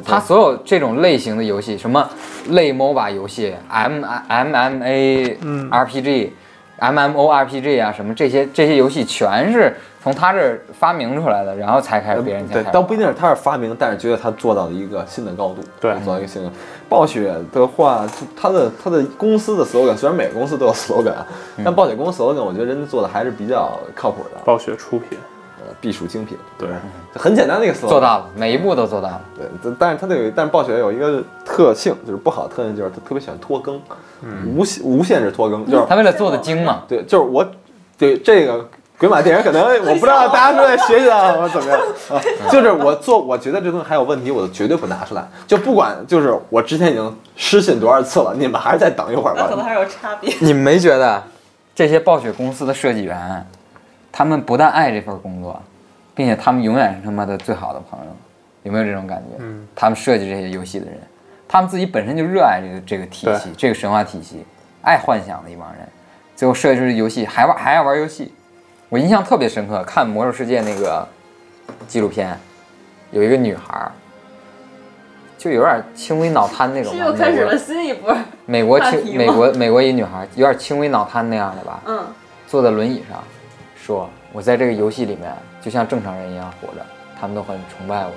[0.06, 2.08] 它所有这种类型的游戏，什么
[2.50, 5.70] 类 MOBA 游戏、M M M A 嗯。
[5.72, 6.32] RPG、
[6.78, 16.52] M M O R P G 啊，什么这些这些游戏全是从他这儿发明出来的，然后才开始别人才开始，对倒不一定是他是发明，但是觉得他做到了一个新的高度，对做到一个新的。
[16.90, 21.16] 暴雪的话，就它的他的公司的 slogan，虽然每个公司都有 slogan
[21.64, 25.18] 但暴雪公司 slogan 我觉得人家做的还是比较靠谱的，暴雪出品，
[25.60, 26.70] 呃必属精品，对，
[27.14, 29.22] 很简单的一个 slogan，做到了，每一步都做到了。
[29.36, 33.82] 对，但是它这个，但是暴雪有一个特性，就是不好的特性，就是它特别喜欢拖更，
[34.56, 37.46] 无限无限制拖更，就是他为了做的精嘛，对，就是我
[37.98, 38.68] 对这个
[39.00, 41.80] 鬼马电影可能 我不知道大家是在学习到我 怎么样
[42.10, 49.48] 啊，就是我做我觉得这东西还有问题，我就绝对不拿出来，就不管就是我之前已经失信多少次了，你们还是再等一会儿吧。
[49.50, 50.34] 可能还是有差别。
[50.40, 51.22] 你们没觉得
[51.76, 53.48] 这些暴雪公司的设计员，
[54.18, 55.62] 他们不但爱这份工作，
[56.16, 58.06] 并且他们永远是他妈的最好的朋友，
[58.64, 59.36] 有没有这种感觉？
[59.38, 60.98] 嗯，他们设计这些游戏的人，
[61.48, 64.44] 他们自己本身就热爱这个这个体系，这个神话体系，
[64.82, 65.88] 爱幻想的一帮人，
[66.36, 68.34] 最后设计出游戏还玩还要玩游戏。
[68.90, 71.08] 我印象特别深刻，看《魔兽世界》那个
[71.88, 72.36] 纪录片，
[73.12, 73.92] 有一个女孩儿，
[75.38, 78.18] 就有点轻微脑瘫那种又开始美国了新一波。
[78.48, 82.04] 美国轻美国美国一女孩，有点轻微脑瘫那样的吧，嗯，
[82.48, 83.24] 坐在轮椅上，
[83.88, 86.86] 说我在这个游戏里面就像正常人一样活着，
[87.18, 88.12] 他们都很崇拜我？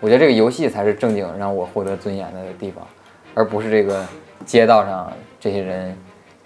[0.00, 2.84] 我觉得这个游戏才是正经让我获得尊严的地方，
[3.34, 4.04] 而不是这个
[4.44, 5.96] 街道上这些人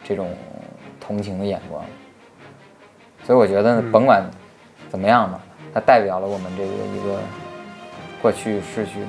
[0.04, 0.28] 这种
[1.00, 1.82] 同情的眼光。
[3.24, 4.22] 所以我觉得甭管
[4.90, 5.40] 怎么样吧，
[5.72, 7.18] 它代表了我们这个一个
[8.20, 9.06] 过去逝去的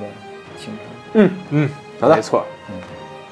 [0.56, 0.72] 青
[1.12, 2.16] 春，嗯嗯，好的。
[2.16, 2.46] 没错，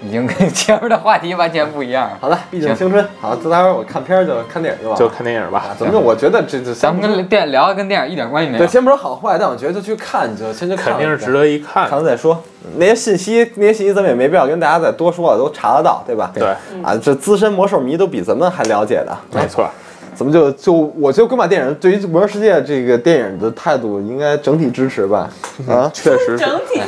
[0.01, 2.19] 已经跟前面的话题完全不一样了。
[2.23, 3.05] 好了，毕竟青春。
[3.21, 4.99] 好，这待会儿我看片儿就看电影就完了。
[4.99, 5.75] 就看电影吧啊，。
[5.77, 5.99] 怎么就？
[5.99, 8.69] 我觉得这这咱们跟电聊的跟电影一点关系没有对，。
[8.69, 11.99] 先不说好坏，但我觉得就去看，就先去看了，肯定是值得一看看。
[11.99, 12.41] 了再说。
[12.77, 16.31] 那些信息，那些信息咱们也没必要跟大家再多说了，都查得到，对吧？
[16.35, 16.45] 对，
[16.83, 19.17] 啊，这资深魔兽迷都比咱们还了解的。
[19.33, 19.69] 没错，
[20.15, 25.29] 怎么就就我觉得鬼马电影对于《魔兽世界》这个电影的态度应该整体支持吧？
[25.69, 26.39] 啊， 确实是。
[26.39, 26.81] 整体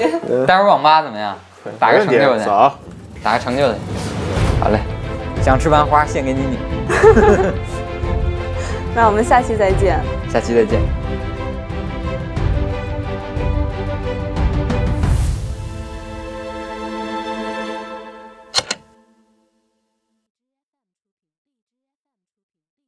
[0.47, 1.35] 待会儿网吧怎么样？
[1.79, 2.71] 打个成就去，走。
[3.23, 3.77] 打个成就的。
[4.61, 4.79] 好嘞，
[5.43, 6.59] 想吃完花献给你你，
[8.95, 9.99] 那我们下期再见。
[10.33, 10.81] 下期再见。